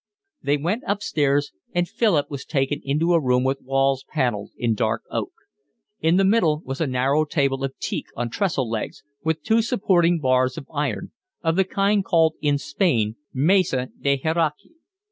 [0.41, 5.03] They went upstairs, and Philip was taken into a room with walls panelled in dark
[5.11, 5.31] oak.
[5.99, 10.19] In the middle was a narrow table of teak on trestle legs, with two supporting
[10.19, 11.11] bars of iron,
[11.43, 14.71] of the kind called in Spain mesa de hieraje.